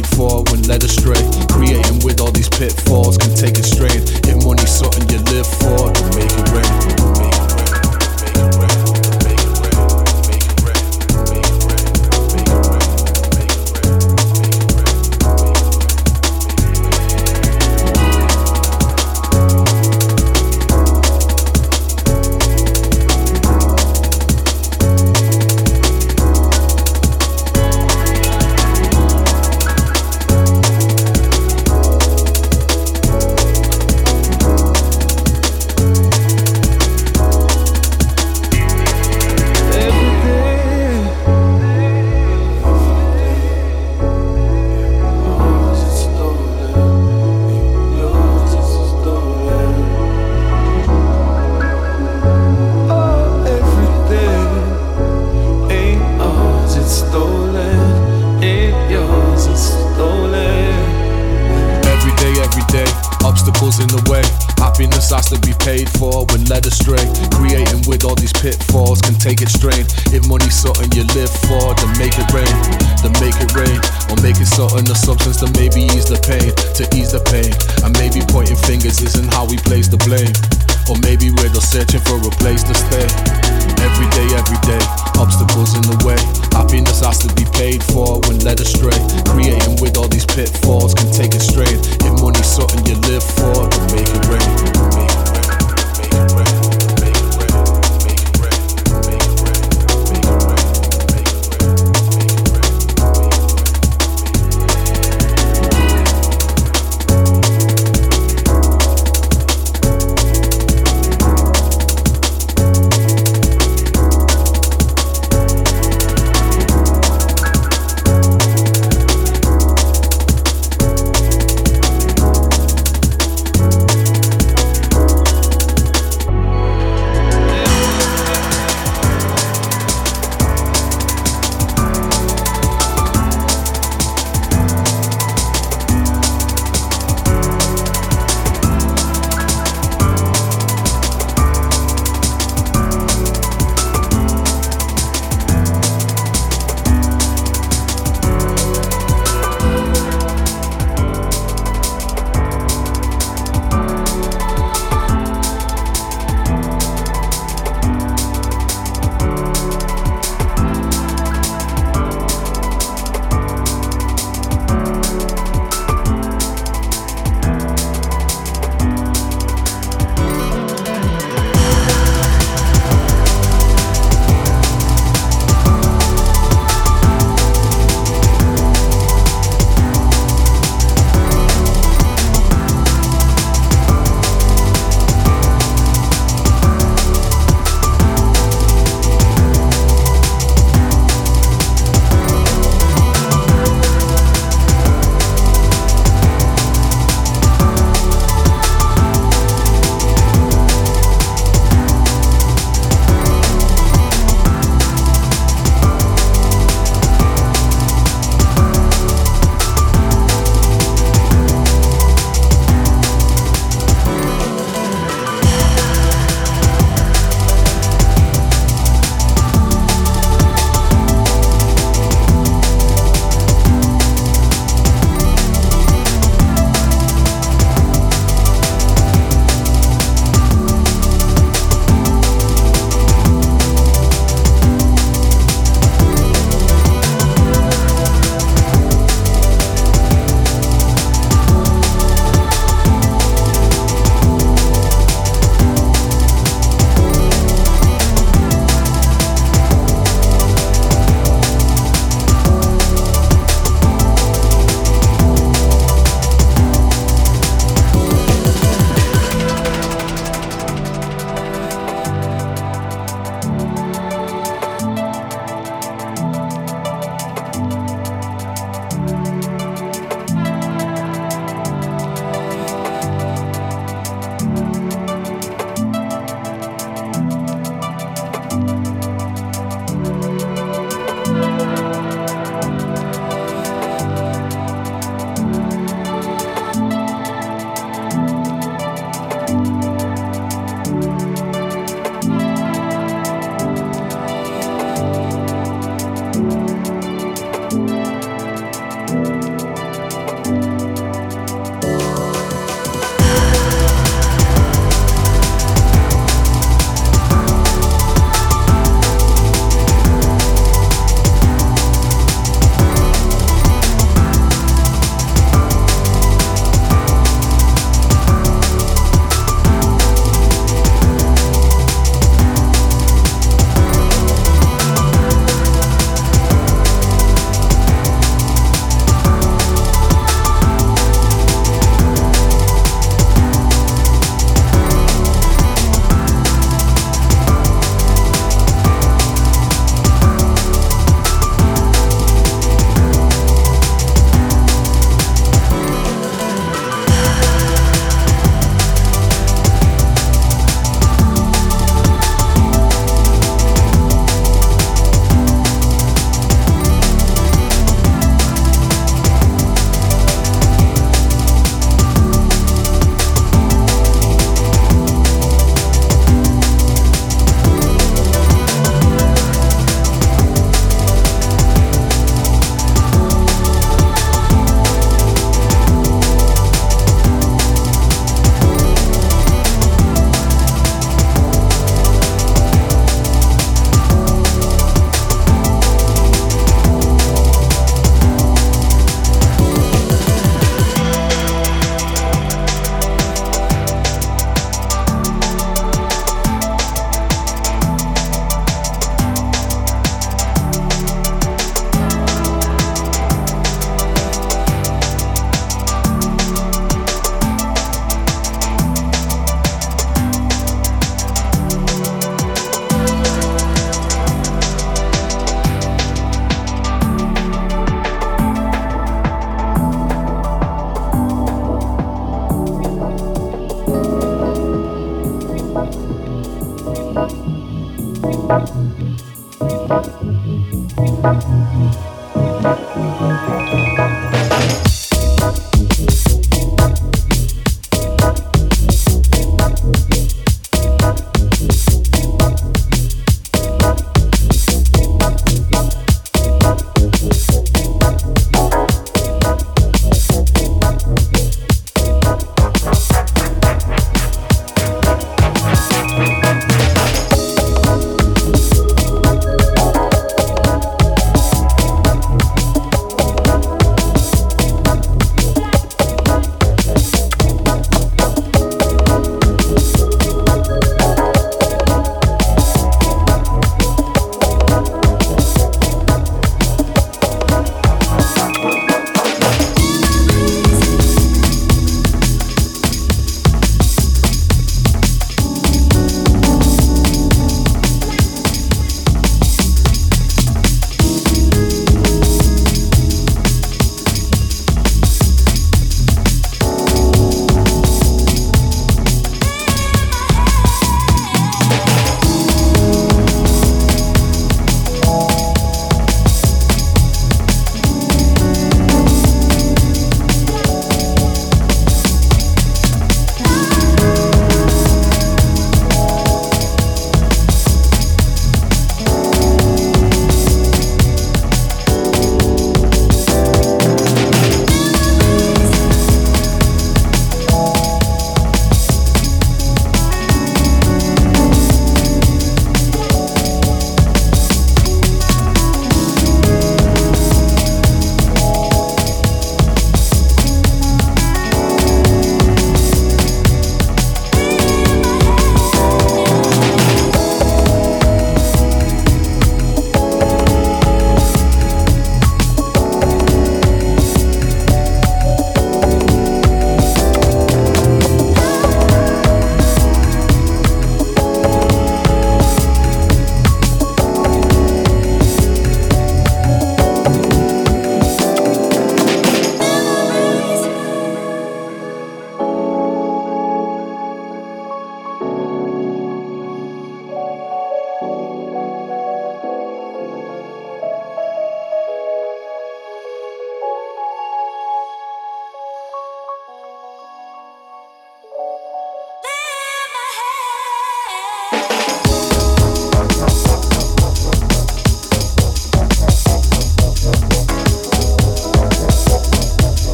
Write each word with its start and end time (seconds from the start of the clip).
paid 0.00 0.16
for 0.16 0.42
when 0.50 0.62
led 0.62 0.82
astray. 0.82 1.20
Creating 1.48 1.98
with 2.04 2.20
all 2.20 2.32
these 2.32 2.48
pitfalls 2.48 3.16
can 3.18 3.34
take 3.34 3.58
a 3.58 3.62
strain. 3.62 4.02
If 4.24 4.44
money, 4.44 4.66
something 4.66 5.08
you 5.08 5.18
live 5.32 5.46
for. 5.46 5.79